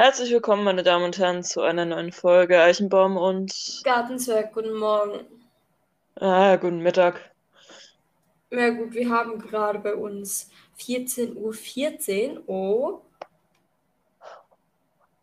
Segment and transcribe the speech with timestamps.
[0.00, 5.26] Herzlich willkommen, meine Damen und Herren, zu einer neuen Folge Eichenbaum und Gartenzwerg, guten Morgen.
[6.20, 7.32] ah, guten Mittag.
[8.52, 12.46] Ja gut, wir haben gerade bei uns 14.14 Uhr.
[12.46, 13.00] Oh,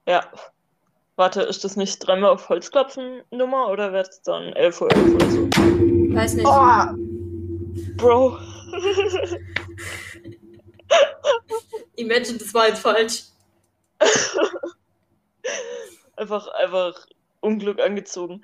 [0.05, 0.29] Ja.
[1.15, 5.15] Warte, ist das nicht dreimal auf Holzklopfen Nummer oder wird es dann 11 Uhr 11
[5.15, 5.49] oder so?
[6.13, 6.45] weiß nicht.
[6.45, 6.83] Oh,
[7.95, 8.35] Bro.
[11.95, 13.23] Imagine, das war jetzt falsch.
[16.15, 17.05] Einfach, einfach
[17.41, 18.43] Unglück angezogen.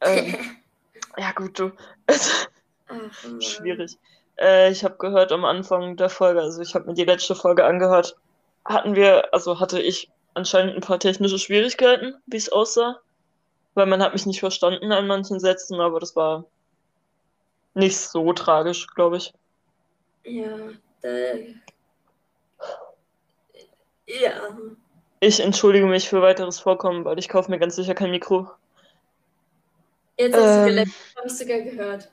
[0.00, 0.34] Ähm,
[1.16, 1.72] ja, gut, du.
[3.40, 3.98] Schwierig.
[4.38, 7.64] Äh, ich habe gehört am Anfang der Folge, also ich habe mir die letzte Folge
[7.64, 8.16] angehört,
[8.64, 13.00] hatten wir, also hatte ich anscheinend ein paar technische Schwierigkeiten, wie es aussah,
[13.74, 16.44] weil man hat mich nicht verstanden an manchen Sätzen, aber das war
[17.74, 19.32] nicht so tragisch, glaube ich.
[20.24, 20.56] Ja,
[21.00, 21.08] da...
[24.06, 24.48] Ja.
[25.24, 28.50] Ich entschuldige mich für weiteres Vorkommen, weil ich kaufe mir ganz sicher kein Mikro.
[30.18, 30.66] Jetzt hast du Ähm.
[30.66, 32.10] geleckt, habe ich sogar gehört.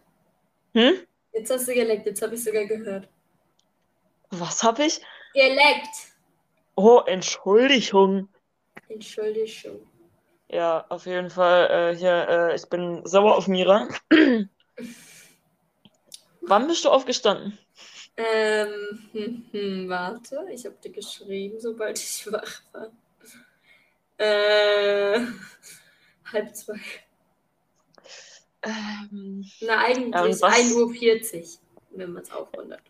[0.75, 0.93] Hm?
[1.33, 3.07] Jetzt hast du geleckt, jetzt habe ich sogar gehört.
[4.29, 5.01] Was habe ich?
[5.33, 6.13] Geleckt!
[6.75, 8.29] Oh, Entschuldigung.
[8.89, 9.89] Entschuldigung.
[10.49, 11.93] Ja, auf jeden Fall.
[11.93, 13.87] Äh, hier, äh, ich bin sauer auf Mira.
[16.41, 17.57] Wann bist du aufgestanden?
[18.17, 22.91] Ähm, hm, hm, warte, ich habe dir geschrieben, sobald ich wach war.
[24.19, 25.19] Äh,
[26.33, 26.79] halb zwei.
[28.61, 31.59] Ähm, Na, eigentlich Ja, und was- 1.40 Uhr,
[31.91, 32.81] wenn man es aufrundet.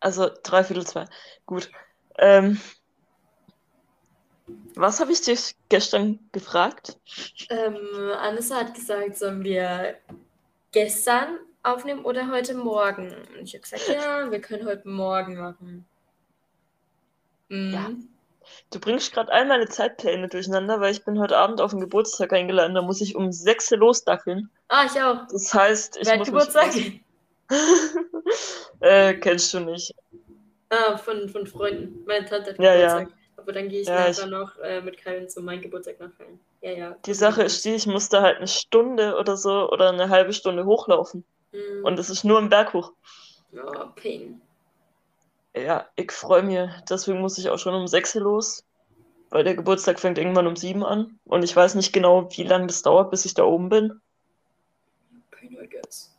[0.00, 1.04] also dreiviertel zwei.
[1.46, 1.70] Gut.
[2.18, 2.60] Ähm,
[4.74, 6.96] was habe ich dich gestern gefragt?
[7.50, 7.76] Ähm,
[8.18, 9.96] Anissa hat gesagt, sollen wir
[10.72, 13.14] gestern aufnehmen oder heute Morgen?
[13.36, 15.84] Und ich habe gesagt, ja, wir können heute Morgen machen.
[17.48, 17.72] Mhm.
[17.72, 17.90] Ja.
[18.70, 22.32] Du bringst gerade all meine Zeitpläne durcheinander, weil ich bin heute Abend auf den Geburtstag
[22.32, 22.74] eingeladen.
[22.74, 24.50] Da muss ich um 6 Uhr losdackeln.
[24.68, 25.26] Ah, ich auch.
[25.30, 26.74] Das heißt, ich Wer muss Geburtstag?
[28.80, 29.94] äh, kennst du nicht.
[30.70, 32.04] Ah, von, von Freunden.
[32.06, 32.98] Meine Tante hat Ja, ja.
[32.98, 33.18] Geburtstag.
[33.36, 36.38] Aber dann gehe ich Ja, nachher noch äh, mit Kevin zu meinem Geburtstag nachfeiern.
[36.60, 36.96] Ja, ja.
[37.06, 40.66] Die Sache ist die, ich musste halt eine Stunde oder so oder eine halbe Stunde
[40.66, 41.24] hochlaufen.
[41.52, 41.84] Mhm.
[41.84, 42.92] Und es ist nur im Berg hoch.
[43.54, 44.42] Oh, Pain.
[45.64, 46.58] Ja, ich freue mich.
[46.88, 48.64] Deswegen muss ich auch schon um 6 Uhr los.
[49.30, 51.18] Weil der Geburtstag fängt irgendwann um 7 an.
[51.24, 54.00] Und ich weiß nicht genau, wie lange das dauert, bis ich da oben bin.
[55.42, 56.10] I guess.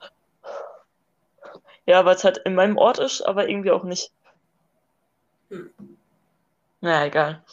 [1.85, 4.11] Ja, weil es halt in meinem Ort ist, aber irgendwie auch nicht.
[5.49, 5.71] Hm.
[6.81, 7.43] Naja, egal.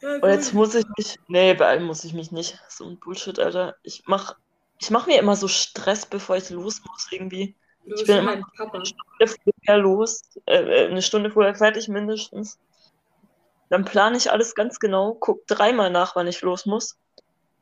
[0.00, 1.18] Ja, Und jetzt muss ich mich.
[1.28, 2.58] Nee, beeilen muss ich mich nicht.
[2.68, 3.76] So ein Bullshit, Alter.
[3.82, 4.36] Ich mach,
[4.80, 7.54] ich mach mir immer so Stress, bevor ich los muss, irgendwie.
[7.84, 8.32] Du ich bin immer-.
[8.32, 12.58] Eine Stunde vorher los, äh, äh, eine Stunde vorher fertig mindestens.
[13.68, 16.98] Dann plane ich alles ganz genau, guck dreimal nach, wann ich los muss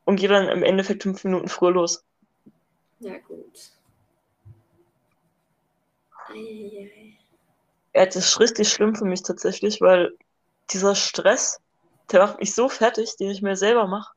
[0.05, 2.03] und gehe dann im Endeffekt fünf Minuten früher los.
[2.99, 3.71] Ja, gut.
[6.29, 7.17] Eieiei.
[7.93, 10.13] Ja, das ist richtig schlimm für mich tatsächlich, weil
[10.69, 11.59] dieser Stress,
[12.11, 14.13] der macht mich so fertig, den ich mir selber mache.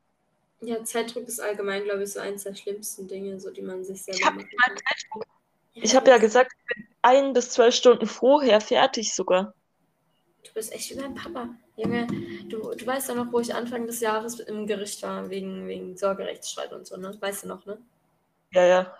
[0.61, 4.03] Ja, Zeitdruck ist allgemein, glaube ich, so eins der schlimmsten Dinge, so die man sich
[4.03, 4.77] selber Ich machen keinen.
[4.77, 5.27] Zeitdruck.
[5.75, 9.55] Ich habe ja gesagt, ich bin ein bis zwei Stunden vorher fertig sogar.
[10.45, 11.51] Du bist echt wie mein Papa.
[11.77, 12.07] Junge,
[12.49, 15.97] du, du weißt ja noch, wo ich Anfang des Jahres im Gericht war, wegen, wegen
[15.97, 17.17] Sorgerechtsstreit und so, ne?
[17.21, 17.79] Weißt du noch, ne?
[18.53, 18.97] Ja, ja.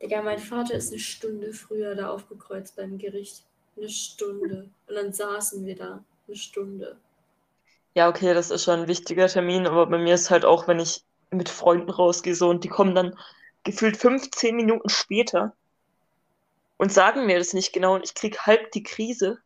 [0.00, 3.44] Digga, mein Vater ist eine Stunde früher da aufgekreuzt beim Gericht.
[3.76, 4.68] Eine Stunde.
[4.88, 6.04] Und dann saßen wir da.
[6.26, 6.96] Eine Stunde.
[7.94, 10.80] Ja, okay, das ist schon ein wichtiger Termin, aber bei mir ist halt auch, wenn
[10.80, 13.16] ich mit Freunden rausgehe so und die kommen dann
[13.64, 15.54] gefühlt 15 Minuten später
[16.82, 19.38] und sagen mir das nicht genau und ich krieg halb die Krise.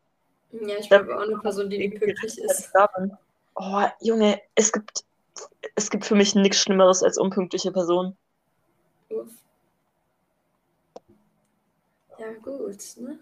[0.52, 2.72] Ja, ich bin auch eine Person, die nicht pünktlich ich ist.
[3.54, 5.04] Oh, Junge, es gibt,
[5.74, 8.16] es gibt für mich nichts Schlimmeres als unpünktliche Personen.
[9.10, 9.28] Uff.
[12.18, 13.18] Ja, gut, ne?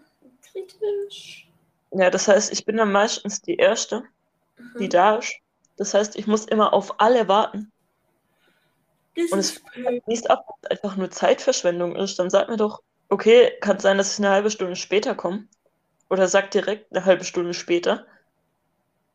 [0.49, 1.49] Kritisch.
[1.91, 4.05] Ja, das heißt, ich bin dann meistens die Erste,
[4.79, 4.89] die Mhm.
[4.91, 5.33] da ist.
[5.75, 7.69] Das heißt, ich muss immer auf alle warten.
[9.13, 9.61] Das Und es
[10.05, 12.17] fließt ab, einfach nur Zeitverschwendung ist.
[12.17, 15.47] Dann sag mir doch, okay, kann sein, dass ich eine halbe Stunde später komme.
[16.09, 18.05] Oder sag direkt eine halbe Stunde später.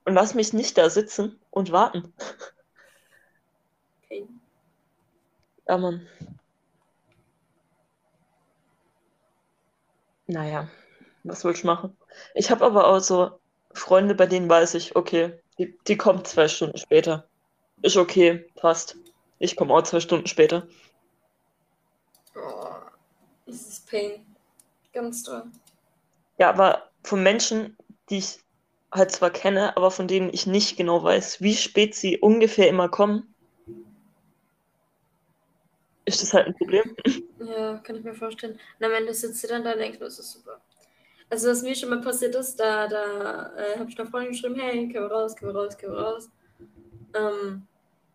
[0.04, 2.12] Und lass mich nicht da sitzen und warten.
[4.08, 4.40] Pain.
[5.68, 6.06] Ja, Mann.
[10.26, 10.68] Naja,
[11.24, 11.96] was willst du machen?
[12.34, 13.38] Ich habe aber auch so
[13.72, 17.28] Freunde, bei denen weiß ich, okay, die, die kommt zwei Stunden später.
[17.82, 18.96] Ist okay, passt.
[19.38, 20.66] Ich komme auch zwei Stunden später.
[22.34, 22.74] Oh,
[23.46, 24.24] das ist Pain.
[24.92, 25.44] Ganz toll.
[26.38, 27.76] Ja, aber von Menschen,
[28.08, 28.38] die ich
[28.92, 32.88] halt zwar kenne, aber von denen ich nicht genau weiß, wie spät sie ungefähr immer
[32.88, 33.34] kommen,
[36.04, 36.96] ist das halt ein Problem.
[37.38, 38.58] Ja, kann ich mir vorstellen.
[38.78, 40.60] Und am Ende sitzt sie dann da und denkt, das ist super.
[41.28, 44.58] Also, was mir schon mal passiert ist, da, da äh, habe ich einer Freundin geschrieben,
[44.58, 46.28] hey, können wir raus, können wir raus, können wir raus.
[47.14, 47.66] Ähm,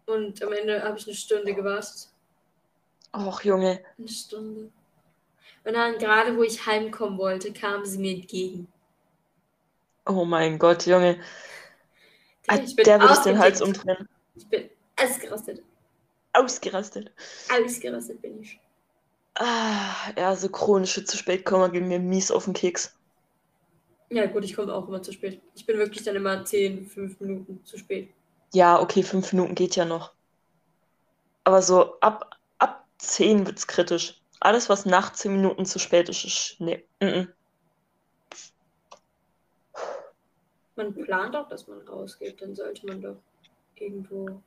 [0.06, 2.10] und am Ende habe ich eine Stunde gewartet.
[3.16, 3.80] Och, Junge.
[3.98, 4.70] Eine Stunde.
[5.66, 8.70] Und dann, gerade wo ich heimkommen wollte, kam sie mir entgegen.
[10.08, 11.20] Oh mein Gott, Junge.
[12.48, 14.08] Ah, Der würde ich den Hals umdrehen.
[14.36, 15.62] Ich bin ausgerastet.
[16.34, 17.12] Ausgerastet.
[17.50, 18.60] Ausgerastet bin ich.
[19.36, 22.94] Ah, ja, so chronische zu spät kommen gehen mir mies auf den Keks.
[24.10, 25.42] Ja, gut, ich komme auch immer zu spät.
[25.56, 28.10] Ich bin wirklich dann immer 10, 5 Minuten zu spät.
[28.56, 30.12] Ja, okay, fünf Minuten geht ja noch.
[31.46, 34.22] Aber so ab, ab zehn wird's kritisch.
[34.40, 36.56] Alles, was nach zehn Minuten zu spät ist, ist.
[36.60, 36.84] Nee.
[37.00, 37.28] Mm -mm.
[40.76, 43.16] Man plant auch, dass man rausgeht, dann sollte man doch
[43.76, 44.42] irgendwo.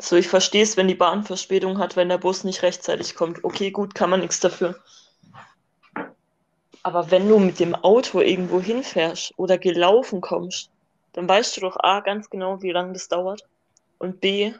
[0.00, 3.42] So, ich verstehe es, wenn die Bahn Verspätung hat, wenn der Bus nicht rechtzeitig kommt.
[3.44, 4.76] Okay, gut, kann man nichts dafür.
[6.82, 10.70] Aber wenn du mit dem Auto irgendwo hinfährst oder gelaufen kommst,
[11.12, 13.46] dann weißt du doch A, ganz genau, wie lange das dauert.
[13.98, 14.52] Und B,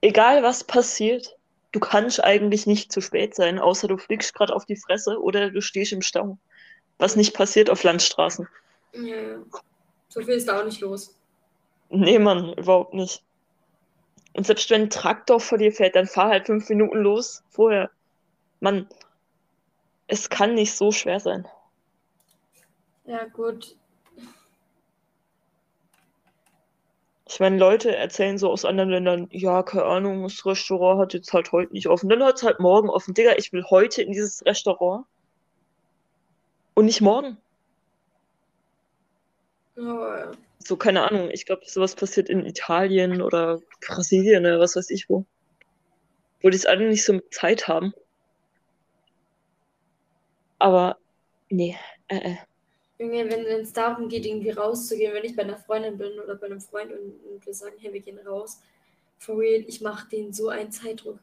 [0.00, 1.36] egal was passiert,
[1.74, 5.50] du kannst eigentlich nicht zu spät sein, außer du fliegst gerade auf die Fresse oder
[5.50, 6.38] du stehst im Stau.
[6.98, 8.46] Was nicht passiert auf Landstraßen.
[8.92, 9.42] Ja.
[10.08, 11.16] So viel ist da auch nicht los.
[11.90, 13.24] Nee, Mann, überhaupt nicht.
[14.34, 17.90] Und selbst wenn ein Traktor vor dir fährt, dann fahr halt fünf Minuten los vorher.
[18.60, 18.88] Mann,
[20.06, 21.44] es kann nicht so schwer sein.
[23.04, 23.76] Ja, gut.
[27.34, 31.32] Ich meine, Leute erzählen so aus anderen Ländern, ja, keine Ahnung, das Restaurant hat jetzt
[31.32, 32.08] halt heute nicht offen.
[32.08, 33.12] Dann hat es halt morgen offen.
[33.12, 35.04] Digga, ich will heute in dieses Restaurant
[36.74, 37.36] und nicht morgen.
[39.76, 41.28] Ja, So, keine Ahnung.
[41.32, 45.24] Ich glaube, sowas passiert in Italien oder Brasilien oder was weiß ich wo.
[46.40, 47.94] Wo die es alle nicht so mit Zeit haben.
[50.60, 50.98] Aber,
[51.48, 51.76] nee,
[52.06, 52.36] äh, äh.
[52.96, 56.60] Wenn es darum geht, irgendwie rauszugehen, wenn ich bei einer Freundin bin oder bei einem
[56.60, 58.60] Freund und, und wir sagen, hey, wir gehen raus,
[59.18, 61.18] for real, ich mache denen so einen Zeitdruck.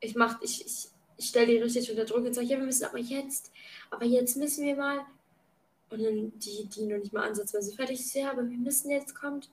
[0.00, 0.88] Ich mach, ich, ich,
[1.18, 3.52] ich stelle die richtig unter Druck und sage, ja, wir müssen aber jetzt,
[3.90, 5.00] aber jetzt müssen wir mal.
[5.90, 9.14] Und dann die, die noch nicht mal ansatzweise fertig ist, ja, aber wir müssen jetzt
[9.14, 9.50] kommt.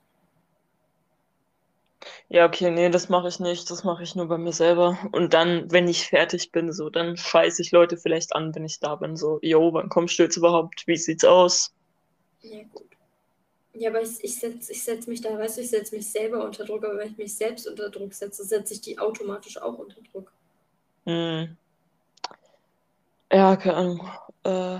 [2.29, 3.69] Ja, okay, nee, das mache ich nicht.
[3.69, 4.97] Das mache ich nur bei mir selber.
[5.11, 8.79] Und dann, wenn ich fertig bin, so, dann scheiße ich Leute vielleicht an, wenn ich
[8.79, 9.15] da bin.
[9.17, 10.85] So, yo, wann kommst du jetzt überhaupt?
[10.87, 11.73] Wie sieht's aus?
[12.41, 12.83] Ja, gut.
[13.73, 16.43] Ja, aber ich, ich setze ich setz mich da, weißt du, ich setze mich selber
[16.43, 19.77] unter Druck, aber wenn ich mich selbst unter Druck setze, setze ich die automatisch auch
[19.77, 20.31] unter Druck.
[21.05, 21.55] Hm.
[23.31, 24.09] Ja, keine Ahnung.
[24.43, 24.79] Äh.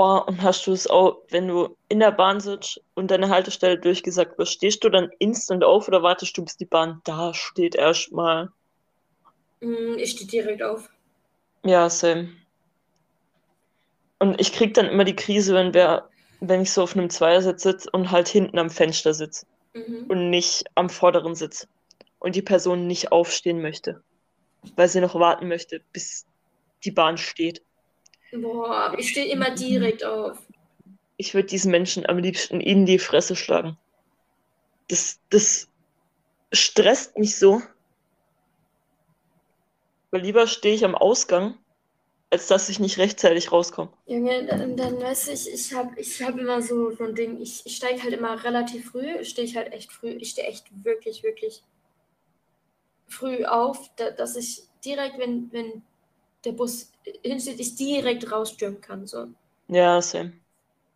[0.00, 3.80] Oh, und hast du es auch, wenn du in der Bahn sitzt und deine Haltestelle
[3.80, 7.74] durchgesagt wird, stehst du dann instant auf oder wartest du, bis die Bahn da steht
[7.74, 8.52] erstmal?
[9.60, 10.88] Mm, Ich stehe direkt auf.
[11.64, 12.28] Ja, same.
[14.20, 16.08] Und ich krieg dann immer die Krise, wenn wer,
[16.38, 20.06] wenn ich so auf einem Zweiersitz sitze und halt hinten am Fenster sitze Mhm.
[20.08, 21.66] und nicht am vorderen Sitz.
[22.20, 24.00] Und die Person nicht aufstehen möchte,
[24.76, 26.24] weil sie noch warten möchte, bis
[26.84, 27.62] die Bahn steht.
[28.32, 30.38] Boah, ich stehe immer direkt auf.
[31.16, 33.76] Ich würde diesen Menschen am liebsten in die Fresse schlagen.
[34.88, 35.68] Das, das
[36.52, 37.62] stresst mich so.
[40.10, 41.58] Weil lieber stehe ich am Ausgang,
[42.30, 43.92] als dass ich nicht rechtzeitig rauskomme.
[44.06, 47.40] Junge, dann, dann weißt du, ich, ich habe ich hab immer so, so ein Ding,
[47.40, 50.66] ich, ich steige halt immer relativ früh, stehe ich halt echt früh, ich stehe echt
[50.84, 51.62] wirklich, wirklich
[53.06, 55.82] früh auf, da, dass ich direkt, wenn, wenn
[56.44, 56.92] der Bus
[57.22, 59.06] hinsteht, ich direkt rausstürmen kann.
[59.06, 59.28] So.
[59.68, 60.32] Ja, same.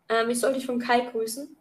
[0.09, 1.55] Ähm, ich soll dich von Kai grüßen.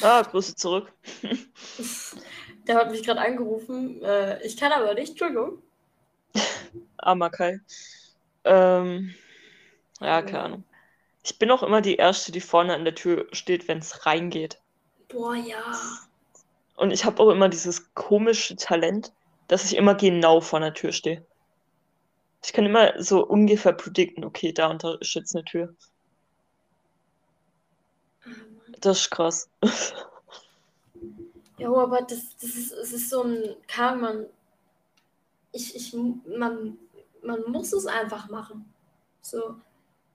[0.00, 0.92] Ah, Grüße zurück.
[2.66, 4.02] Der hat mich gerade angerufen.
[4.02, 5.62] Äh, ich kann aber nicht, Entschuldigung.
[6.96, 7.60] Armer Kai.
[8.44, 9.14] Ähm,
[10.00, 10.64] ja, keine Ahnung.
[11.24, 14.60] Ich bin auch immer die Erste, die vorne an der Tür steht, wenn es reingeht.
[15.08, 15.62] Boah, ja.
[16.76, 19.12] Und ich habe auch immer dieses komische Talent,
[19.46, 21.24] dass ich immer genau vor der Tür stehe.
[22.44, 25.74] Ich kann immer so ungefähr predikten, okay, da und da ist jetzt eine Tür.
[28.80, 29.48] Das ist krass.
[31.58, 34.26] Ja, aber das, das ist, es ist so ein Karl, man,
[35.52, 36.76] ich, ich, man,
[37.22, 38.64] man muss es einfach machen.
[39.20, 39.54] So,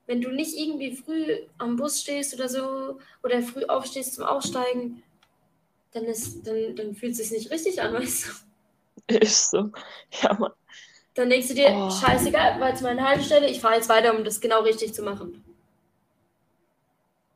[0.07, 5.03] wenn du nicht irgendwie früh am Bus stehst oder so, oder früh aufstehst zum Aussteigen,
[5.91, 8.43] dann, ist, dann, dann fühlt es sich nicht richtig an, weißt
[9.07, 9.19] du?
[9.19, 9.72] Ist so.
[10.22, 10.51] Ja, Mann.
[11.17, 11.89] Dann denkst du dir, Oh.
[11.89, 15.43] scheißegal, weil es meine Haltestelle, ich fahre jetzt weiter, um das genau richtig zu machen.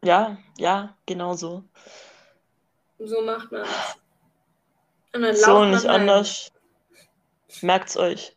[0.04, 1.64] Ja, ja, genau so.
[3.00, 3.98] So macht man es.
[5.16, 6.02] Und dann So, nicht heim.
[6.02, 6.52] anders.
[7.64, 8.36] Merkt's euch.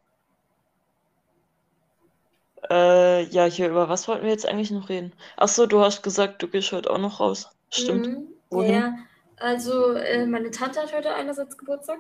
[2.71, 5.13] Äh, ja, hier, über was wollten wir jetzt eigentlich noch reden?
[5.37, 7.51] Ach so, du hast gesagt, du gehst heute auch noch raus.
[7.69, 8.07] Stimmt.
[8.07, 8.29] Mhm.
[8.49, 8.73] Wohin?
[8.73, 8.95] Ja,
[9.37, 11.99] also äh, meine Tante hat heute einerseits Geburtstag.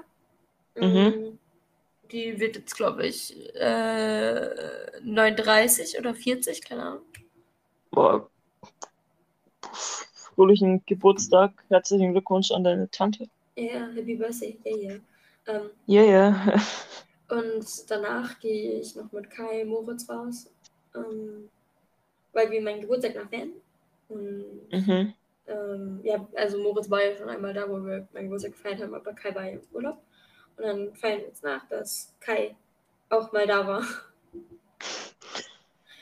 [0.76, 1.38] Mhm.
[2.14, 7.02] Die wird jetzt, glaube ich, äh, 39 oder 40, keine Ahnung.
[7.90, 8.30] Boah.
[10.14, 11.50] Fröhlichen Geburtstag.
[11.70, 13.26] Herzlichen Glückwunsch an deine Tante.
[13.56, 14.94] Ja, Happy Birthday, ja, ja.
[15.48, 16.54] Ähm, Ja, ja.
[17.30, 20.48] und danach gehe ich noch mit Kai Moritz raus,
[20.94, 21.50] ähm,
[22.32, 23.54] weil wir meinen Geburtstag nachwählen.
[24.08, 25.14] Und Mhm.
[25.48, 28.94] ähm, ja, also Moritz war ja schon einmal da, wo wir meinen Geburtstag gefeiert haben,
[28.94, 29.98] aber Kai war ja im Urlaub.
[30.56, 32.56] Und dann feiern wir jetzt nach, dass Kai
[33.08, 33.84] auch mal da war.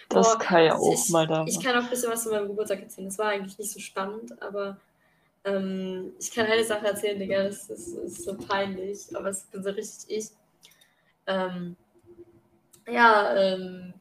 [0.09, 1.63] Dass Kai auch ich, mal da Ich war.
[1.63, 3.09] kann auch ein bisschen was zu meinem Geburtstag erzählen.
[3.09, 4.79] Das war eigentlich nicht so spannend, aber
[5.45, 7.45] ähm, ich kann eine Sache erzählen, Digga.
[7.45, 10.27] Das, das ist so peinlich, aber es bin so richtig ich.
[11.27, 11.77] Ähm,
[12.87, 13.95] ja, ähm,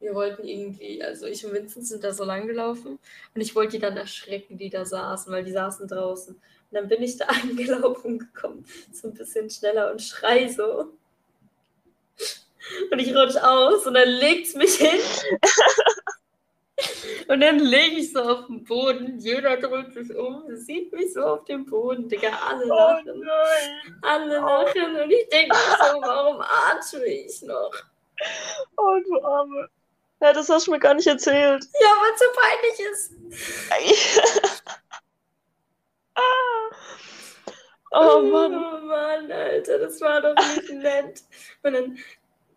[0.00, 2.98] wir wollten irgendwie, also ich und Vincent sind da so lang gelaufen
[3.34, 6.40] und ich wollte die dann erschrecken, die da saßen, weil die saßen draußen.
[6.70, 10.92] Und dann bin ich da angelaufen gekommen, so ein bisschen schneller und schrei so.
[12.90, 15.00] Und ich rutsch aus und dann legt's mich hin.
[17.26, 19.18] Und dann lege ich so auf den Boden.
[19.18, 22.28] Jeder dreht sich um, sieht mich so auf dem Boden, Digga.
[22.48, 23.20] Alle Oh lachen.
[23.20, 23.98] nein!
[24.02, 24.96] Alle lachen.
[24.96, 27.72] Und ich denke mir so, warum atme ich noch?
[28.76, 29.68] Oh, du Arme.
[30.22, 31.64] Ja, das hast du mir gar nicht erzählt.
[31.80, 34.44] Ja, weil es so peinlich ist.
[37.90, 38.16] Ah.
[38.16, 38.54] Oh Mann.
[38.54, 41.22] Oh Mann, Alter, das war doch nicht nett.
[41.62, 41.98] Und dann,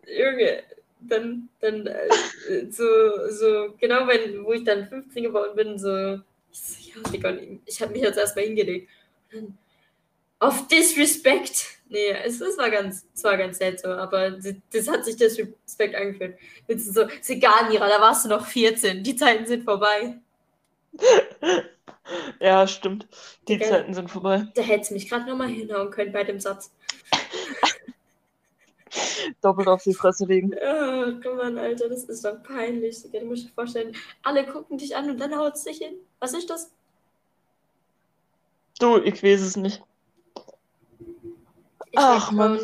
[0.06, 0.62] Junge,
[1.00, 2.84] dann, dann äh, so,
[3.30, 7.36] so, genau wenn, wo ich dann 15 geworden bin, so, ich so, ja,
[7.66, 8.90] ich habe mich jetzt erstmal hingelegt.
[9.32, 9.56] Dann,
[10.38, 11.78] auf Disrespect.
[11.88, 15.16] Nee, es, es war ganz, es war ganz nett so, aber das, das hat sich
[15.16, 16.36] Disrespect angefühlt.
[16.66, 20.18] Jetzt so, ist egal, Mira, da warst du noch 14, die Zeiten sind vorbei.
[22.40, 23.06] Ja, stimmt.
[23.48, 23.70] Die Digga.
[23.70, 24.46] Zeiten sind vorbei.
[24.54, 26.72] Da hättest du mich gerade nochmal hinhauen können bei dem Satz.
[29.40, 30.52] Doppelt auf die Fresse legen.
[30.52, 33.02] Oh, komm mal, Alter, das ist doch peinlich.
[33.02, 35.94] Du musst dir vorstellen, alle gucken dich an und dann haut es dich hin.
[36.18, 36.70] Was ist das?
[38.78, 39.82] Du, ich weiß es nicht.
[41.92, 42.58] Ich Ach, Mann.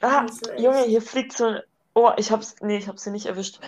[0.00, 0.52] Ah, Also.
[0.56, 1.60] Junge, hier fliegt so ein.
[1.94, 2.56] Oh, ich hab's.
[2.60, 3.60] Nee, ich hab sie nicht erwischt.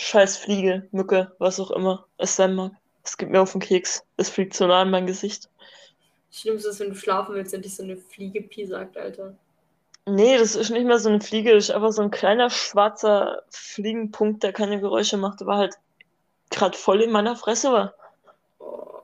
[0.00, 2.72] Scheiß Fliege, Mücke, was auch immer es sein mag.
[3.04, 4.02] Es gibt mir auf den Keks.
[4.16, 5.50] Es fliegt so nah an mein Gesicht.
[6.32, 9.34] Schlimmste ist, wenn du schlafen willst und dich so eine Fliege piesackt, Alter.
[10.06, 13.42] Nee, das ist nicht mehr so eine Fliege, das ist einfach so ein kleiner schwarzer
[13.50, 15.76] Fliegenpunkt, der keine Geräusche macht, aber halt
[16.48, 17.94] gerade voll in meiner Fresse war.
[18.58, 19.02] Oh.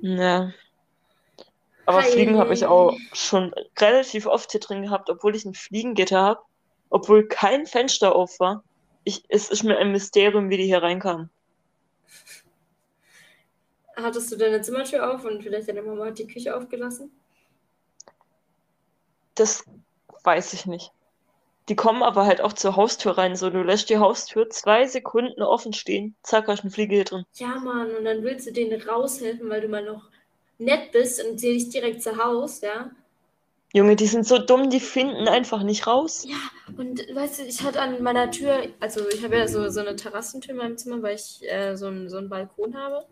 [0.00, 0.52] Ja.
[1.86, 2.10] Aber Hi.
[2.12, 6.40] Fliegen habe ich auch schon relativ oft hier drin gehabt, obwohl ich ein Fliegengitter habe,
[6.88, 8.62] obwohl kein Fenster auf war.
[9.08, 11.30] Ich, es ist mir ein Mysterium, wie die hier reinkamen.
[13.96, 17.10] Hattest du deine Zimmertür auf und vielleicht deine Mama hat die Küche aufgelassen?
[19.34, 19.64] Das
[20.24, 20.92] weiß ich nicht.
[21.70, 23.34] Die kommen aber halt auch zur Haustür rein.
[23.34, 27.24] So, du lässt die Haustür zwei Sekunden offen stehen, zack, hast eine Fliege hier drin.
[27.32, 30.10] Ja, Mann, und dann willst du denen raushelfen, weil du mal noch
[30.58, 32.90] nett bist und sie dich direkt zu Haus, ja?
[33.74, 36.24] Junge, die sind so dumm, die finden einfach nicht raus.
[36.26, 36.36] Ja,
[36.76, 39.94] und weißt du, ich hatte an meiner Tür, also ich habe ja so, so eine
[39.94, 43.06] Terrassentür in meinem Zimmer, weil ich äh, so, einen, so einen Balkon habe.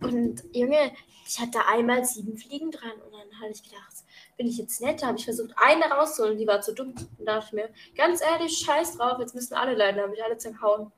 [0.00, 0.92] Und Junge,
[1.26, 3.94] ich hatte einmal sieben Fliegen dran und dann habe ich gedacht,
[4.36, 5.00] bin ich jetzt nett?
[5.00, 6.94] Da habe ich versucht, eine rauszuholen, die war zu dumm.
[7.18, 10.14] Und da dachte ich mir, ganz ehrlich, scheiß drauf, jetzt müssen alle leiden, da habe
[10.14, 10.92] ich alle zerhauen.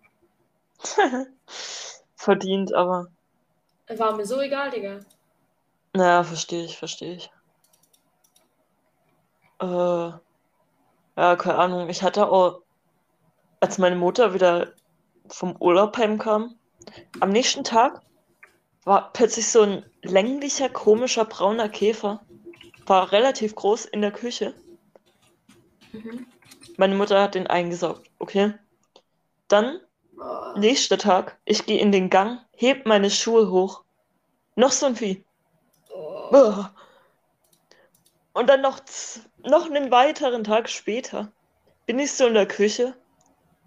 [2.16, 3.08] Verdient, aber.
[3.88, 5.00] War mir so egal, Digga.
[5.92, 7.30] Naja, verstehe ich, verstehe ich.
[9.62, 10.12] Äh,
[11.16, 11.88] ja, keine Ahnung.
[11.88, 12.62] Ich hatte auch,
[13.60, 14.72] als meine Mutter wieder
[15.28, 16.56] vom Urlaub heimkam,
[17.20, 18.02] am nächsten Tag
[18.84, 22.20] war plötzlich so ein länglicher, komischer, brauner Käfer.
[22.86, 24.54] War relativ groß in der Küche.
[25.92, 26.26] Mhm.
[26.76, 28.54] Meine Mutter hat den eingesaugt, okay?
[29.46, 29.78] Dann,
[30.56, 33.84] nächster Tag, ich gehe in den Gang, heb meine Schuhe hoch.
[34.56, 35.24] Noch so ein Vieh.
[36.32, 36.64] Oh.
[38.32, 38.80] Und dann noch,
[39.44, 41.30] noch einen weiteren Tag später
[41.86, 42.94] bin ich so in der Küche,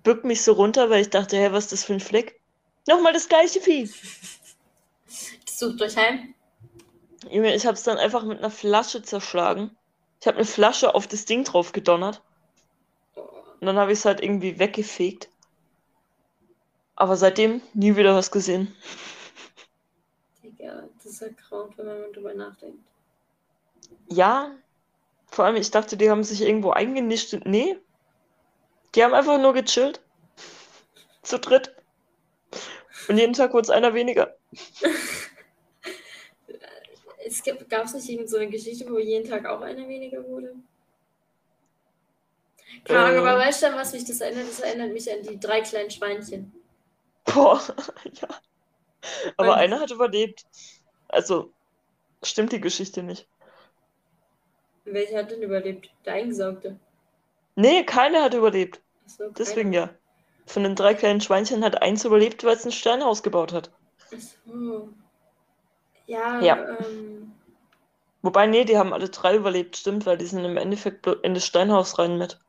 [0.04, 2.40] bück mich so runter, weil ich dachte, hä, was ist das für ein Fleck?
[2.88, 3.90] Nochmal das gleiche Vieh.
[5.46, 6.34] Sucht euch heim.
[7.30, 9.76] Junge, ich hab's dann einfach mit einer Flasche zerschlagen.
[10.22, 12.22] Ich habe eine Flasche auf das Ding drauf gedonnert
[13.16, 15.30] und dann habe ich es halt irgendwie weggefegt.
[16.96, 18.74] Aber seitdem nie wieder was gesehen.
[20.44, 22.80] Digga, das ist ja grauend, wenn man drüber nachdenkt.
[24.10, 24.52] Ja,
[25.28, 27.34] vor allem, ich dachte, die haben sich irgendwo eingenischt.
[27.46, 27.78] Nee.
[28.94, 30.02] Die haben einfach nur gechillt.
[31.24, 31.76] Zu dritt.
[33.08, 34.36] Und jeden Tag wurde es einer weniger.
[37.26, 40.56] es gab es nicht irgend so eine Geschichte, wo jeden Tag auch einer weniger wurde?
[42.84, 44.48] Keine Ahnung, aber weißt du, was mich das erinnert?
[44.48, 46.54] Das erinnert mich an die drei kleinen Schweinchen.
[47.26, 47.62] Boah,
[48.14, 48.28] ja.
[49.38, 50.46] Aber Und- einer hat überlebt.
[51.08, 51.52] Also,
[52.24, 53.28] stimmt die Geschichte nicht.
[54.86, 55.90] Welcher hat denn überlebt?
[56.06, 56.80] Der Eingesaugte.
[57.56, 58.82] Nee, keiner hat überlebt.
[59.06, 59.90] Achso, Deswegen ja.
[60.46, 63.72] Von den drei kleinen Schweinchen hat eins überlebt, weil es ein Steinhaus gebaut hat.
[64.14, 64.90] Achso.
[66.06, 66.78] Ja, Ja.
[66.80, 67.32] ähm.
[68.22, 71.46] Wobei, nee, die haben alle drei überlebt, stimmt, weil die sind im Endeffekt in das
[71.46, 72.40] Steinhaus rein mit.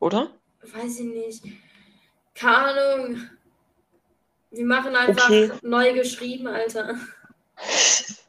[0.00, 0.30] Oder?
[0.62, 1.44] weiß ich nicht.
[2.34, 3.30] Keine Ahnung.
[4.50, 5.50] Wir machen einfach Okay.
[5.62, 6.94] neu geschrieben, Alter.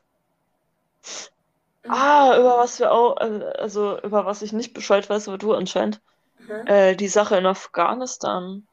[1.88, 5.53] Ah, über was wir auch, äh, also über was ich nicht Bescheid weiß, aber du
[5.53, 6.01] anscheinend.
[6.50, 6.63] Aha.
[6.65, 8.65] Äh, die Sache in Afghanistan.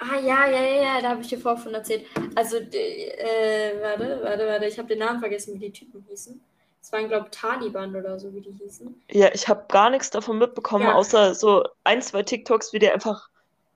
[0.00, 2.06] Ah, ja, ja, ja, ja, da habe ich dir vorher von erzählt.
[2.36, 6.40] Also, äh, warte, warte, warte, ich habe den Namen vergessen, wie die Typen hießen.
[6.80, 9.02] Es waren, glaube ich, Taliban oder so, wie die hießen.
[9.10, 10.94] Ja, ich habe gar nichts davon mitbekommen, Ja.
[10.94, 13.28] außer so ein, zwei TikToks, wie die einfach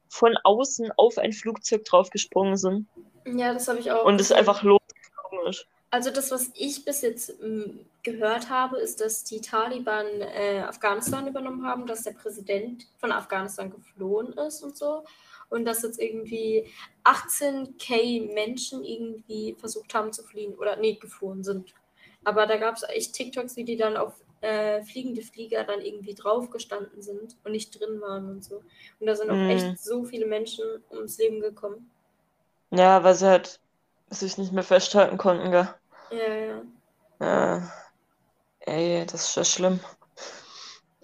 [0.08, 2.86] von außen auf ein Flugzeug draufgesprungen sind
[3.26, 4.04] Ja, das habe ich auch.
[4.04, 5.66] und es einfach losgeflogen ist.
[5.92, 11.28] Also das, was ich bis jetzt m, gehört habe, ist, dass die Taliban äh, Afghanistan
[11.28, 15.04] übernommen haben, dass der Präsident von Afghanistan geflohen ist und so.
[15.50, 16.66] Und dass jetzt irgendwie
[17.04, 21.74] 18k Menschen irgendwie versucht haben zu fliehen oder nee, geflohen sind.
[22.24, 26.14] Aber da gab es echt TikToks, wie die dann auf äh, fliegende Flieger dann irgendwie
[26.14, 28.62] draufgestanden sind und nicht drin waren und so.
[28.98, 31.90] Und da sind auch echt so viele Menschen ums Leben gekommen.
[32.72, 33.60] Ja, weil sie halt
[34.10, 35.72] sich nicht mehr festhalten konnten, gell?
[36.12, 36.62] Ja,
[37.20, 37.56] ja.
[37.56, 37.60] Äh,
[38.60, 39.80] ey, das ist ja schlimm.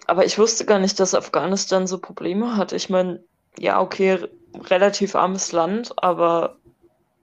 [0.06, 2.72] Aber ich wusste gar nicht, dass Afghanistan so Probleme hat.
[2.72, 3.22] Ich meine,
[3.58, 6.56] ja, okay, relativ armes Land, aber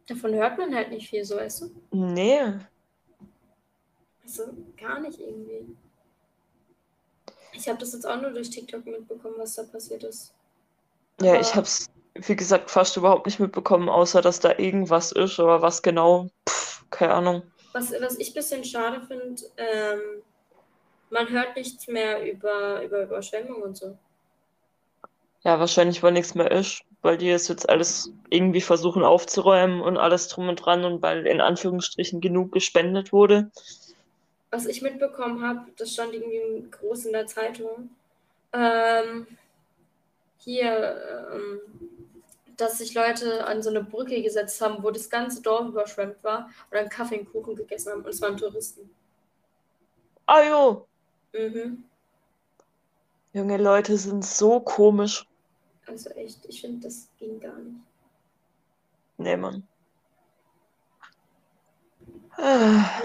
[0.07, 1.71] Davon hört man halt nicht viel, so weißt du.
[1.91, 2.41] nee.
[4.23, 4.43] Also
[4.77, 5.75] gar nicht irgendwie.
[7.53, 10.33] Ich habe das jetzt auch nur durch TikTok mitbekommen, was da passiert ist.
[11.21, 15.39] Ja, Aber- ich hab's, wie gesagt, fast überhaupt nicht mitbekommen, außer dass da irgendwas ist,
[15.39, 17.43] aber was genau, pff, keine Ahnung.
[17.75, 20.23] Was, was ich ein bisschen schade finde, ähm,
[21.09, 23.97] man hört nichts mehr über, über Überschwemmung und so.
[25.43, 29.97] Ja, wahrscheinlich, weil nichts mehr ist, weil die es jetzt alles irgendwie versuchen aufzuräumen und
[29.97, 33.51] alles drum und dran und weil in Anführungsstrichen genug gespendet wurde.
[34.51, 37.89] Was ich mitbekommen habe, das stand irgendwie groß in der Zeitung,
[38.53, 39.27] ähm,
[40.37, 41.59] hier, ähm,
[42.57, 46.45] dass sich Leute an so eine Brücke gesetzt haben, wo das ganze Dorf überschwemmt war
[46.71, 48.01] und dann Kaffee und Kuchen gegessen haben.
[48.03, 48.89] Und es waren Touristen.
[50.25, 50.87] Ah jo,
[51.33, 51.83] Mhm.
[53.33, 55.25] junge Leute sind so komisch.
[55.87, 57.77] Also echt, ich finde, das ging gar nicht.
[59.17, 59.67] Nee, Mann.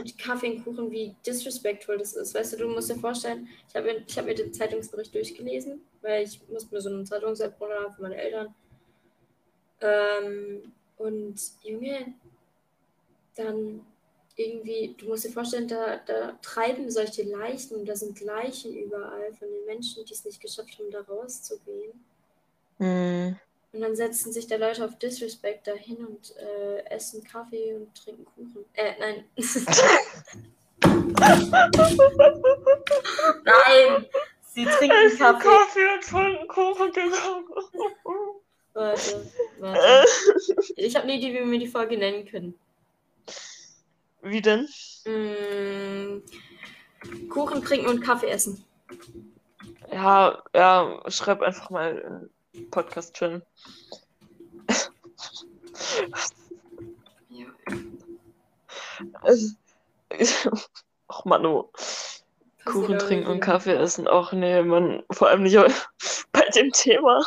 [0.02, 2.34] Mit Kaffee und Kuchen, wie disrespectful das ist.
[2.34, 6.24] Weißt du, du musst dir vorstellen, ich habe ich hab mir den Zeitungsbericht durchgelesen, weil
[6.24, 8.54] ich muss mir so einen Zeitungsapp runterladen für meine Eltern.
[9.80, 12.14] Ähm, und Junge,
[13.36, 13.84] dann
[14.36, 19.48] irgendwie, du musst dir vorstellen, da, da treiben solche Leichen, da sind Leichen überall von
[19.48, 21.92] den Menschen, die es nicht geschafft haben, da rauszugehen.
[22.78, 23.36] hm.
[23.72, 28.24] Und dann setzen sich da Leute auf Disrespect dahin und äh, essen Kaffee und trinken
[28.24, 28.64] Kuchen.
[28.74, 29.24] Äh, nein.
[33.44, 34.06] nein!
[34.42, 35.48] Sie trinken Essen Kaffee.
[35.48, 37.44] Kaffee und trinken Kuchen, genau.
[38.72, 40.06] Warte, warte.
[40.76, 42.54] Ich habe eine Idee, wie wir die Folge nennen können.
[44.22, 44.68] wie denn?
[45.06, 46.22] Mm,
[47.28, 48.64] Kuchen trinken und Kaffee essen.
[49.92, 53.42] Ja, ja, schreib einfach mal in Podcast chillen.
[57.28, 57.46] Ja.
[59.24, 59.56] Es-
[61.08, 61.68] Och, Manu.
[62.64, 64.06] Kuchen auch trinken und Kaffee essen.
[64.08, 65.56] Och, nee, man, vor allem nicht
[66.32, 67.24] bei dem Thema.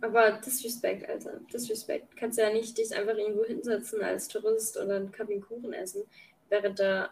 [0.00, 1.40] Aber Disrespect, Alter.
[1.52, 2.16] Disrespect.
[2.16, 6.04] Kannst ja nicht dich einfach irgendwo hinsetzen als Tourist und dann Kaffee und Kuchen essen,
[6.48, 7.10] während da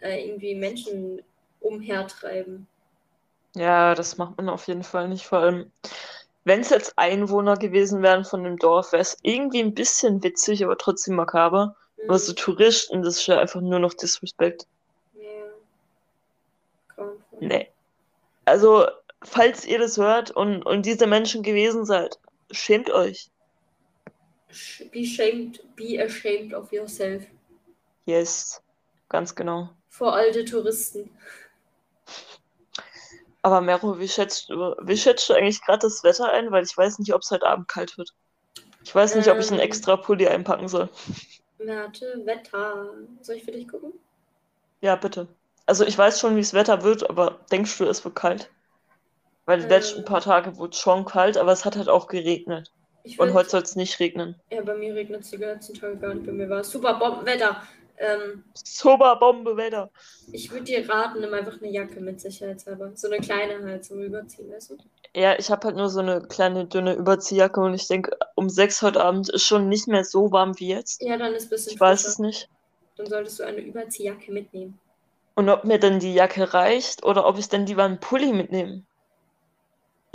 [0.00, 1.22] äh, irgendwie Menschen
[1.60, 2.66] umhertreiben.
[3.54, 5.26] Ja, das macht man auf jeden Fall nicht.
[5.26, 5.72] Vor allem,
[6.44, 10.62] wenn es jetzt Einwohner gewesen wären von dem Dorf, wäre es irgendwie ein bisschen witzig,
[10.64, 11.74] aber trotzdem makaber.
[11.96, 12.04] Mhm.
[12.04, 14.66] Aber so Touristen, das ist ja einfach nur noch Disrespect.
[15.14, 15.22] Ja.
[16.94, 17.38] Grauenvoll.
[17.40, 17.68] Nee.
[18.44, 18.86] Also,
[19.24, 22.18] falls ihr das hört und, und diese Menschen gewesen seid,
[22.50, 23.30] schämt euch.
[24.92, 27.24] Be shamed, be ashamed of yourself.
[28.06, 28.62] Yes,
[29.08, 29.70] ganz genau.
[29.88, 31.10] Vor alte Touristen.
[33.42, 36.50] Aber Mero, wie schätzt du, wie schätzt du eigentlich gerade das Wetter ein?
[36.50, 38.14] Weil ich weiß nicht, ob es heute Abend kalt wird.
[38.84, 39.66] Ich weiß nicht, ob ich einen Ähm.
[39.66, 40.88] extra Pulli einpacken soll.
[41.58, 42.94] Warte, Wetter.
[43.20, 43.92] Soll ich für dich gucken?
[44.80, 45.28] Ja, bitte.
[45.66, 48.50] Also ich weiß schon, wie das Wetter wird, aber denkst du, es wird kalt?
[49.46, 49.68] Weil die Äh.
[49.68, 52.72] letzten paar Tage wurde es schon kalt, aber es hat halt auch geregnet.
[53.04, 54.34] Ich Und heute soll es nicht regnen.
[54.50, 56.26] Ja, bei mir regnet es die ganzen Tage gar nicht.
[56.26, 57.62] Bei mir war es super Bombenwetter.
[57.98, 59.90] Ähm, Super Bombe Wetter.
[60.30, 62.90] ich würde dir raten, nimm einfach eine Jacke mit sicherheitshalber.
[62.94, 64.76] So eine kleine halt zum Überziehen, weißt du?
[65.14, 68.82] Ja, ich habe halt nur so eine kleine, dünne Überziehjacke und ich denke, um sechs
[68.82, 71.00] heute Abend ist schon nicht mehr so warm wie jetzt.
[71.00, 72.10] Ja, dann ist ein bisschen Ich weiß frischer.
[72.10, 72.48] es nicht.
[72.98, 74.78] Dann solltest du eine Überziehjacke mitnehmen.
[75.34, 78.82] Und ob mir dann die Jacke reicht oder ob ich dann lieber einen Pulli mitnehme.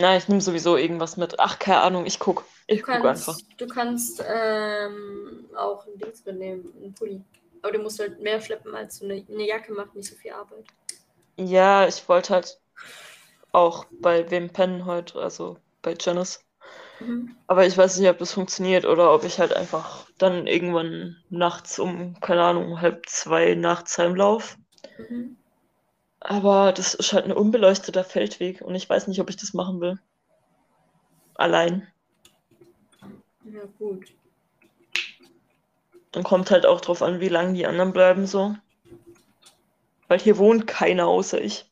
[0.02, 1.40] Na, ich nehme sowieso irgendwas mit.
[1.40, 2.46] Ach, keine Ahnung, ich guck.
[2.68, 3.38] Ich Du guck einfach.
[3.38, 7.22] kannst, du kannst ähm, auch ein Dings mitnehmen, einen Pulli.
[7.62, 10.32] Aber du musst halt mehr schleppen als so eine, eine Jacke macht nicht so viel
[10.32, 10.66] Arbeit.
[11.38, 12.62] Ja, ich wollte halt
[13.54, 16.46] auch bei wem pennen heute, also bei Janice.
[17.00, 17.36] Mhm.
[17.46, 21.78] Aber ich weiß nicht, ob das funktioniert oder ob ich halt einfach dann irgendwann nachts
[21.78, 24.58] um, keine Ahnung, halb zwei nachts heimlauf.
[24.98, 25.36] Mhm.
[26.24, 29.82] Aber das ist halt ein unbeleuchteter Feldweg und ich weiß nicht, ob ich das machen
[29.82, 30.00] will.
[31.34, 31.88] Allein.
[33.44, 34.14] Ja, gut.
[36.12, 38.56] Dann kommt halt auch drauf an, wie lange die anderen bleiben so.
[40.08, 41.66] Weil hier wohnt keiner außer ich.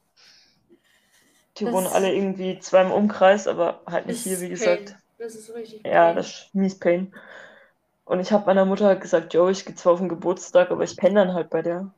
[1.58, 4.86] Die Das wohnen alle irgendwie zwar im Umkreis, aber halt nicht hier, wie gesagt.
[4.86, 4.96] Pain.
[5.20, 5.84] Das ist richtig.
[5.86, 6.16] Ja, Pain.
[6.16, 7.14] das ist mies Pain.
[8.06, 10.84] Und ich habe meiner Mutter halt gesagt, yo, ich gehe zwar auf den Geburtstag, aber
[10.84, 11.92] ich penne dann halt bei der.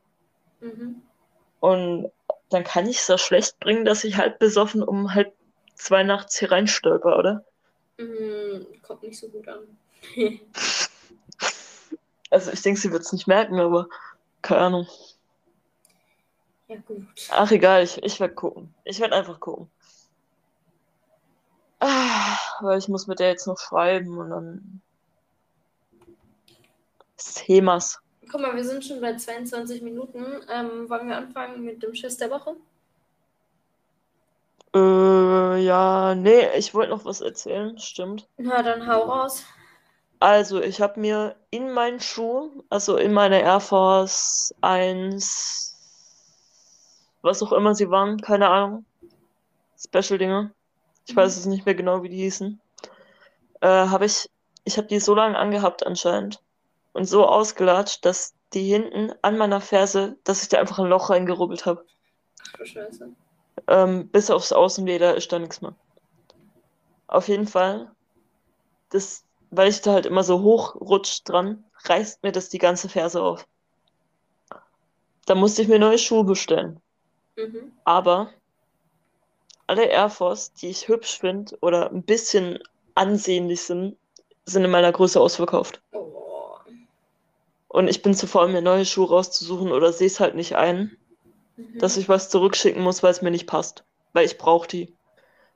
[0.60, 1.00] Mhm.
[1.60, 2.10] Und
[2.52, 5.34] dann kann ich es ja schlecht bringen, dass ich halt besoffen um halb
[5.74, 7.44] zwei nachts hier reinstolper, oder?
[7.98, 8.66] Mhm.
[8.82, 9.60] Kommt nicht so gut an.
[12.30, 13.88] Also ich denke, sie wird es nicht merken, aber
[14.40, 14.86] keine Ahnung.
[16.66, 17.06] ja, gut.
[17.28, 18.74] Ach egal, ich, ich werde gucken.
[18.84, 19.70] Ich werde einfach gucken.
[21.78, 24.80] Ah, weil ich muss mit der jetzt noch schreiben und dann
[27.18, 28.00] Themas.
[28.32, 30.24] Guck mal, wir sind schon bei 22 Minuten.
[30.50, 32.56] Ähm, wollen wir anfangen mit dem Schiss der Woche?
[34.74, 38.26] Äh, ja, nee, ich wollte noch was erzählen, stimmt.
[38.38, 39.44] Na, dann hau raus.
[40.18, 45.76] Also, ich habe mir in meinen Schuh, also in meine Air Force 1,
[47.20, 48.86] was auch immer sie waren, keine Ahnung,
[49.78, 50.52] Special-Dinger,
[51.06, 52.58] ich weiß es nicht mehr genau, wie die hießen,
[53.60, 54.30] äh, habe ich,
[54.64, 56.40] ich habe die so lange angehabt anscheinend
[56.92, 61.10] und so ausgelatscht, dass die hinten an meiner Ferse, dass ich da einfach ein Loch
[61.10, 61.84] reingerubbelt habe.
[62.58, 63.10] Du Scheiße.
[63.68, 65.74] Ähm, bis aufs Außenleder ist da nichts mehr.
[67.06, 67.90] Auf jeden Fall,
[68.90, 73.22] das, weil ich da halt immer so hochrutscht dran, reißt mir das die ganze Ferse
[73.22, 73.46] auf.
[75.26, 76.80] Da musste ich mir neue Schuhe bestellen.
[77.36, 77.72] Mhm.
[77.84, 78.30] Aber
[79.66, 82.58] alle Air Force, die ich hübsch finde oder ein bisschen
[82.94, 83.96] ansehnlich sind,
[84.44, 85.80] sind in meiner Größe ausverkauft.
[85.92, 86.21] Oh.
[87.72, 90.96] Und ich bin zu faul, mir neue Schuhe rauszusuchen oder sehe es halt nicht ein,
[91.56, 91.78] Mhm.
[91.78, 93.84] dass ich was zurückschicken muss, weil es mir nicht passt.
[94.12, 94.94] Weil ich brauche die.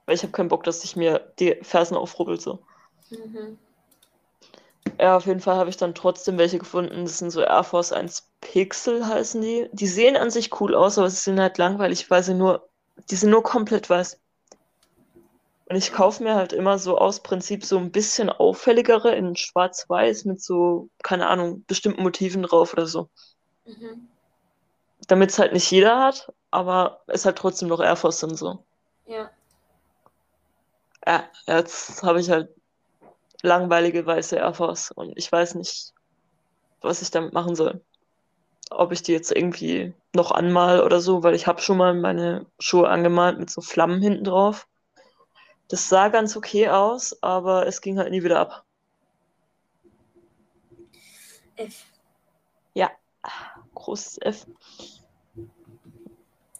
[0.06, 2.58] Weil ich habe keinen Bock, dass ich mir die Fersen aufrubbel so.
[3.10, 3.58] Mhm.
[4.98, 7.04] Ja, auf jeden Fall habe ich dann trotzdem welche gefunden.
[7.04, 9.68] Das sind so Air Force 1 Pixel heißen die.
[9.72, 12.66] Die sehen an sich cool aus, aber sie sind halt langweilig, weil sie nur,
[13.10, 14.18] die sind nur komplett weiß.
[15.68, 20.24] Und ich kaufe mir halt immer so aus Prinzip so ein bisschen auffälligere in schwarz-weiß
[20.24, 23.08] mit so, keine Ahnung, bestimmten Motiven drauf oder so.
[23.64, 24.08] Mhm.
[25.08, 28.64] Damit es halt nicht jeder hat, aber es halt trotzdem noch Air Force sind so.
[29.06, 29.30] Ja.
[31.04, 32.48] Ja, jetzt habe ich halt
[33.42, 35.92] langweilige weiße Air Force und ich weiß nicht,
[36.80, 37.80] was ich damit machen soll.
[38.70, 42.46] Ob ich die jetzt irgendwie noch anmal oder so, weil ich habe schon mal meine
[42.58, 44.68] Schuhe angemalt mit so Flammen hinten drauf.
[45.68, 48.64] Das sah ganz okay aus, aber es ging halt nie wieder ab.
[51.56, 51.84] F.
[53.74, 54.46] Großes F.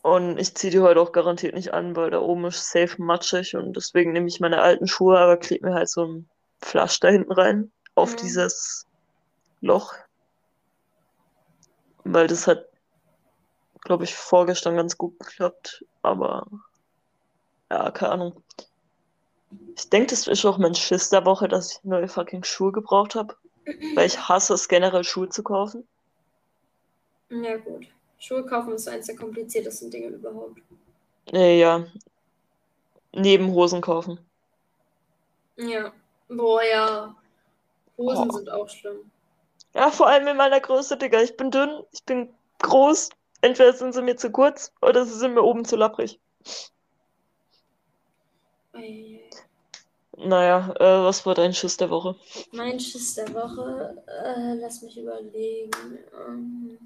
[0.02, 3.56] Und ich ziehe die heute auch garantiert nicht an, weil da oben ist safe matschig
[3.56, 6.28] und deswegen nehme ich meine alten Schuhe, aber klebe mir halt so ein
[6.62, 8.16] Flasch da hinten rein auf Mhm.
[8.18, 8.86] dieses
[9.60, 9.94] Loch.
[12.04, 12.66] Weil das hat,
[13.80, 16.46] glaube ich, vorgestern ganz gut geklappt, aber
[17.68, 18.44] ja, keine Ahnung.
[19.76, 23.14] Ich denke, das ist auch mein Schiss der Woche, dass ich neue fucking Schuhe gebraucht
[23.14, 23.37] habe,
[23.94, 25.87] weil ich hasse es generell Schuhe zu kaufen.
[27.30, 27.87] Ja, gut.
[28.18, 30.59] Schuhe kaufen ist eines der kompliziertesten Dinge überhaupt.
[31.32, 31.85] Äh, ja.
[33.12, 34.18] Nebenhosen kaufen.
[35.56, 35.92] Ja.
[36.28, 37.14] Boah, ja.
[37.98, 38.32] Hosen Oh.
[38.32, 39.11] sind auch schlimm.
[39.74, 41.20] Ja, vor allem in meiner Größe, Digga.
[41.20, 43.11] Ich bin dünn, ich bin groß.
[43.42, 46.18] Entweder sind sie mir zu kurz oder sie sind mir oben zu lapprig.
[50.18, 52.16] Naja, äh, was war dein Schiss der Woche?
[52.50, 55.70] Mein Schiss der Woche, äh, lass mich überlegen.
[56.28, 56.78] Ähm,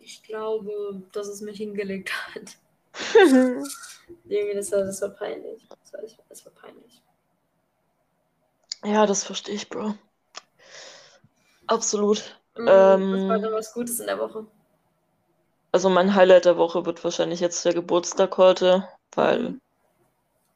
[0.00, 2.56] ich glaube, dass es mich hingelegt hat.
[4.28, 5.66] Irgendwie, das war, das war peinlich.
[5.82, 7.02] Das war, das war peinlich.
[8.84, 9.94] Ja, das verstehe ich, Bro.
[11.68, 12.40] Absolut.
[12.56, 14.46] Mm, was war Ähm, denn was Gutes in der Woche?
[15.72, 19.60] Also mein Highlight der Woche wird wahrscheinlich jetzt der Geburtstag heute, weil Mhm.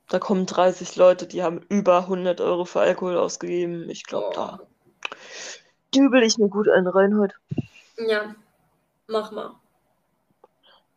[0.08, 3.90] da kommen 30 Leute, die haben über 100 Euro für Alkohol ausgegeben.
[3.90, 4.66] Ich glaube, da Oh.
[5.94, 7.34] dübel ich mir gut einen rein heute.
[7.96, 8.34] Ja,
[9.08, 9.60] mach mal.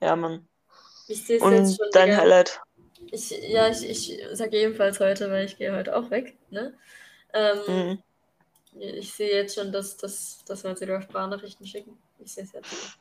[0.01, 0.47] Ja, Mann.
[1.07, 2.17] Ich sehe es jetzt Und schon, dein Digga.
[2.17, 2.61] Highlight?
[3.11, 6.37] Ich, ja, ich, ich sage ebenfalls heute, weil ich gehe heute auch weg.
[6.49, 6.77] Ne?
[7.33, 8.03] Ähm, Mhm.
[8.77, 11.97] Ich sehe jetzt schon, dass, dass, dass wir uns wieder Sprachnachrichten schicken.
[12.19, 12.97] Ich sehe es jetzt.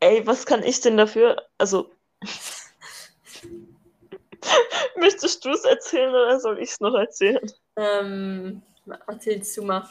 [0.00, 1.36] Ey, was kann ich denn dafür?
[1.58, 1.90] Also,
[4.96, 7.50] möchtest du es erzählen oder soll ich es noch erzählen?
[7.76, 8.62] Ähm,
[9.06, 9.88] erzählst du mal.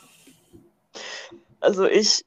[1.59, 2.25] Also, ich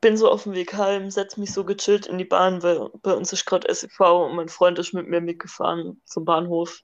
[0.00, 3.14] bin so auf dem Weg heim, setze mich so gechillt in die Bahn, weil bei
[3.14, 6.82] uns ist gerade SEV und mein Freund ist mit mir mitgefahren zum Bahnhof.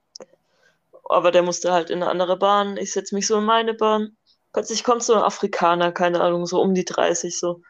[1.04, 2.76] Aber der musste halt in eine andere Bahn.
[2.76, 4.16] Ich setze mich so in meine Bahn.
[4.52, 7.62] Plötzlich kommt so ein Afrikaner, keine Ahnung, so um die 30, so.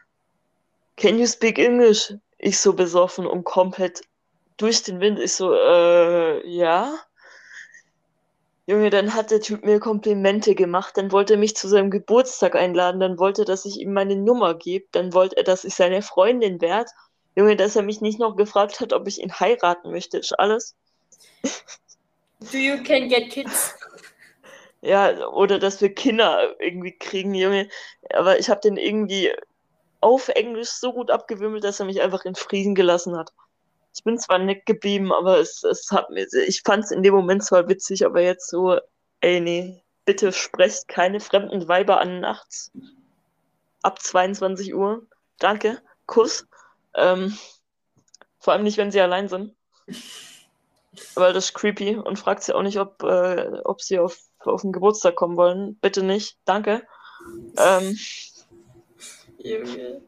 [0.95, 2.13] Can you speak English?
[2.43, 4.01] Ich so besoffen und komplett
[4.57, 5.19] durch den Wind.
[5.19, 6.97] Ich so, äh, ja.
[8.65, 12.55] Junge, dann hat der Typ mir Komplimente gemacht, dann wollte er mich zu seinem Geburtstag
[12.55, 15.75] einladen, dann wollte er, dass ich ihm meine Nummer gebe, dann wollte er, dass ich
[15.75, 16.89] seine Freundin werde.
[17.35, 20.75] Junge, dass er mich nicht noch gefragt hat, ob ich ihn heiraten möchte, ist alles.
[22.51, 23.75] Do you can get kids?
[24.81, 27.69] Ja, oder dass wir Kinder irgendwie kriegen, Junge.
[28.13, 29.31] Aber ich habe den irgendwie
[30.01, 33.31] auf Englisch so gut abgewimmelt, dass er mich einfach in Frieden gelassen hat.
[33.93, 37.13] Ich bin zwar nett geblieben, aber es, es hat mir, ich fand es in dem
[37.13, 38.79] Moment zwar witzig, aber jetzt so,
[39.19, 42.71] ey, nee, bitte sprecht keine fremden Weiber an nachts.
[43.83, 45.05] Ab 22 Uhr.
[45.39, 45.81] Danke.
[46.05, 46.47] Kuss.
[46.93, 47.37] Ähm,
[48.39, 49.55] vor allem nicht, wenn sie allein sind.
[51.15, 54.61] Weil das ist creepy und fragt sie auch nicht, ob, äh, ob sie auf, auf
[54.61, 55.75] den Geburtstag kommen wollen.
[55.75, 56.37] Bitte nicht.
[56.45, 56.85] Danke.
[57.57, 57.97] Ähm,
[59.43, 60.01] Junge.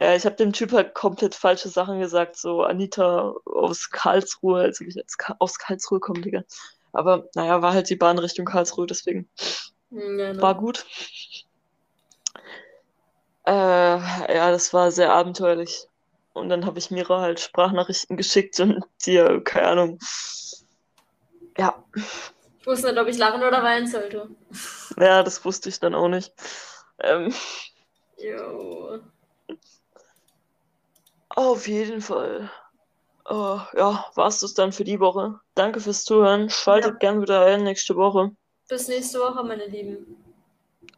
[0.00, 2.36] ja, ich habe dem Typ halt komplett falsche Sachen gesagt.
[2.36, 6.42] So Anita aus Karlsruhe, als ob ich jetzt aus Karlsruhe komme, Digga.
[6.92, 9.28] Aber naja, war halt die Bahn Richtung Karlsruhe, deswegen
[9.90, 10.42] Ja, ne?
[10.42, 10.84] war gut.
[13.46, 15.86] Äh, ja, das war sehr abenteuerlich.
[16.32, 19.98] Und dann habe ich Mira halt Sprachnachrichten geschickt und dir, keine Ahnung.
[21.56, 21.84] Ja,
[22.60, 24.28] Ich wusste nicht, ob ich lachen oder weinen sollte.
[24.98, 26.32] ja, das wusste ich dann auch nicht.
[27.00, 27.32] Ähm,
[28.24, 29.00] Jo.
[31.30, 32.50] auf jeden Fall.
[33.26, 35.40] Oh, ja, war's das dann für die Woche.
[35.54, 36.50] Danke fürs Zuhören.
[36.50, 36.98] Schaltet Ja.
[36.98, 38.30] gern wieder ein nächste Woche.
[38.68, 40.16] Bis nächste Woche, meine Lieben.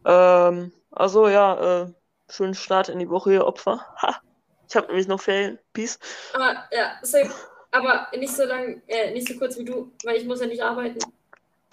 [0.04, 1.92] Ähm, also ja, äh,
[2.28, 3.84] schönen Start in die Woche, ihr Opfer.
[4.02, 4.20] Ha,
[4.68, 5.58] ich habe nämlich noch Ferien.
[5.72, 5.98] Peace.
[6.34, 7.32] Aber ja, safe.
[7.72, 10.62] Aber nicht so lang, äh, nicht so kurz wie du, weil ich muss ja nicht
[10.62, 10.98] arbeiten.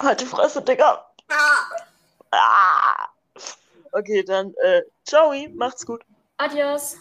[0.01, 1.05] Halt die Fresse, Digga.
[1.29, 1.65] Ah!
[2.31, 3.07] Ah.
[3.95, 6.03] Okay, dann, äh, ciao, macht's gut.
[6.37, 6.97] Adios.